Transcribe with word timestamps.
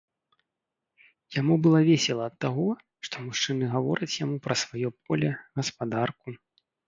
Яму 1.39 1.53
было 1.65 1.81
весела 1.89 2.23
ад 2.29 2.35
таго, 2.45 2.65
што 3.07 3.15
мужчыны 3.27 3.69
гавораць 3.75 4.11
яму 4.25 4.37
пра 4.45 4.55
сваё 4.65 4.89
поле, 5.11 5.29
гаспадарку. 5.61 6.27